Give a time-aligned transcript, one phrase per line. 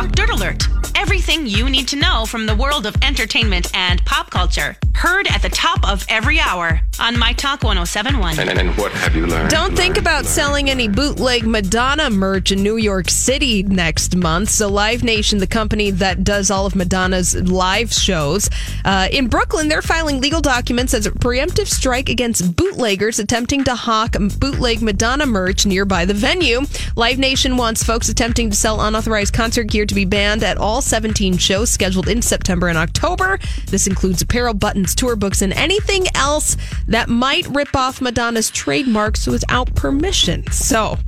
[0.00, 0.66] Talk Dirt Alert.
[0.94, 4.74] Everything you need to know from the world of entertainment and pop culture.
[5.00, 8.38] Heard at the top of every hour on My Talk 1071.
[8.38, 9.48] And, and what have you learned?
[9.48, 10.26] Don't think Learned, about learned.
[10.26, 14.50] selling any bootleg Madonna merch in New York City next month.
[14.50, 18.50] So, Live Nation, the company that does all of Madonna's live shows
[18.84, 23.74] uh, in Brooklyn, they're filing legal documents as a preemptive strike against bootleggers attempting to
[23.74, 26.60] hawk bootleg Madonna merch nearby the venue.
[26.94, 30.82] Live Nation wants folks attempting to sell unauthorized concert gear to be banned at all
[30.82, 33.38] 17 shows scheduled in September and October.
[33.68, 36.56] This includes apparel, buttons, tour books, and anything else
[36.88, 40.44] that might rip off Madonna's trademarks without permission.
[40.50, 40.98] So,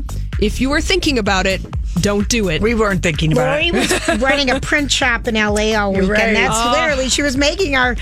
[0.40, 1.60] if you were thinking about it,
[2.00, 2.62] don't do it.
[2.62, 3.72] We weren't thinking about it.
[3.72, 4.08] Lori it.
[4.08, 6.08] was running a print shop in LA all weekend.
[6.10, 6.34] right.
[6.34, 6.72] That's Oh.
[6.72, 7.96] literally she was making our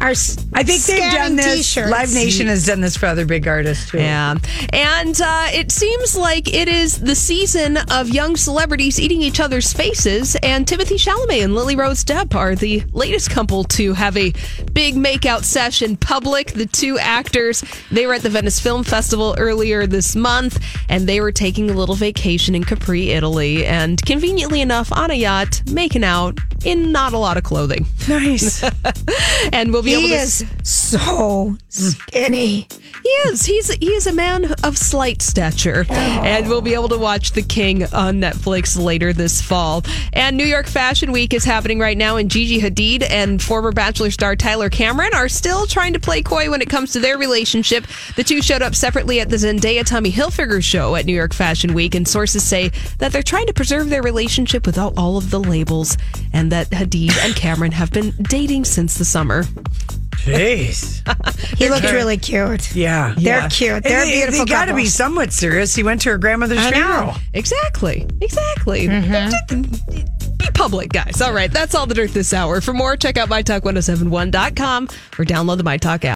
[0.00, 0.10] our.
[0.10, 1.56] I think they've done this.
[1.56, 1.90] T-shirts.
[1.90, 3.98] Live Nation has done this for other big artists too.
[3.98, 4.36] Yeah.
[4.72, 9.72] And uh, it seems like it is the season of young celebrities eating each other's
[9.72, 10.36] faces.
[10.42, 14.32] And Timothée Chalamet and Lily Rose Depp are the latest couple to have a
[14.72, 16.52] big makeout session public.
[16.52, 21.20] The two actors, they were at the Venice Film Festival earlier this month, and they
[21.20, 23.66] were taking a little vacation in Capri, Italy.
[23.66, 27.86] And conveniently enough, on a yacht, making out in not a lot of clothing.
[28.08, 28.64] Nice.
[29.52, 30.14] And we'll be able He to.
[30.16, 32.66] is so skinny.
[33.02, 33.46] He is.
[33.46, 35.94] He's he is a man of slight stature, oh.
[35.94, 39.82] and we'll be able to watch The King on Netflix later this fall.
[40.12, 44.10] And New York Fashion Week is happening right now, and Gigi Hadid and former Bachelor
[44.10, 47.86] star Tyler Cameron are still trying to play coy when it comes to their relationship.
[48.16, 51.72] The two showed up separately at the Zendaya Tommy Hilfiger show at New York Fashion
[51.72, 52.68] Week, and sources say
[52.98, 55.96] that they're trying to preserve their relationship without all of the labels,
[56.34, 59.44] and that Hadid and Cameron have been dating since the summer.
[60.24, 60.98] Jeez.
[61.60, 62.74] He looked really cute.
[62.74, 63.14] Yeah.
[63.16, 63.48] They're yeah.
[63.48, 63.82] cute.
[63.82, 65.74] They're And they, beautiful They got to be somewhat serious.
[65.74, 66.76] He went to her grandmother's I know.
[66.76, 67.14] funeral.
[67.34, 68.06] Exactly.
[68.20, 68.86] Exactly.
[68.86, 69.54] Mm-hmm.
[69.60, 71.20] Mm, be public, guys.
[71.20, 71.52] All right.
[71.52, 72.60] That's all the dirt this hour.
[72.62, 74.84] For more, check out mytalk1071.com
[75.18, 76.08] or download the MyTalk app.